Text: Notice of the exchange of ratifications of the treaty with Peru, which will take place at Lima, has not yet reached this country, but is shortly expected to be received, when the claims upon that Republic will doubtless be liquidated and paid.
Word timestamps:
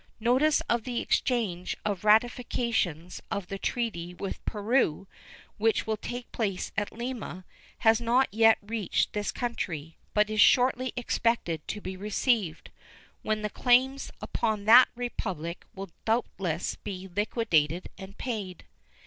Notice 0.19 0.61
of 0.67 0.83
the 0.83 0.99
exchange 0.99 1.77
of 1.85 2.03
ratifications 2.03 3.21
of 3.29 3.49
the 3.49 3.59
treaty 3.59 4.15
with 4.15 4.43
Peru, 4.45 5.05
which 5.59 5.85
will 5.85 5.95
take 5.95 6.31
place 6.31 6.71
at 6.75 6.91
Lima, 6.91 7.45
has 7.77 8.01
not 8.01 8.27
yet 8.33 8.57
reached 8.63 9.13
this 9.13 9.31
country, 9.31 9.97
but 10.15 10.27
is 10.27 10.41
shortly 10.41 10.91
expected 10.97 11.67
to 11.67 11.81
be 11.81 11.95
received, 11.95 12.71
when 13.21 13.43
the 13.43 13.49
claims 13.51 14.09
upon 14.23 14.65
that 14.65 14.87
Republic 14.95 15.65
will 15.75 15.91
doubtless 16.03 16.77
be 16.77 17.07
liquidated 17.15 17.87
and 17.95 18.17
paid. 18.17 18.65